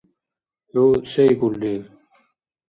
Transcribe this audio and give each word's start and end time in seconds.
ХӀу 0.71 0.83
сейкӀулри? 1.11 1.75